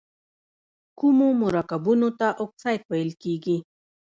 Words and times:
کومو 0.99 1.27
مرکبونو 1.41 2.09
ته 2.19 2.27
اکساید 2.43 2.81
ویل 2.91 3.11
کیږي؟ 3.23 3.57